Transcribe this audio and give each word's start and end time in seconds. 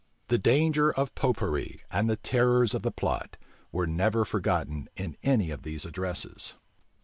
The 0.29 0.39
danger 0.39 0.91
of 0.91 1.13
Popery, 1.13 1.83
and 1.91 2.09
the 2.09 2.15
terrors 2.15 2.73
of 2.73 2.81
the 2.81 2.89
plot, 2.89 3.37
were 3.71 3.85
never 3.85 4.25
forgotten 4.25 4.89
in 4.97 5.15
any 5.21 5.51
of 5.51 5.61
these 5.61 5.85
addresses. 5.85 6.55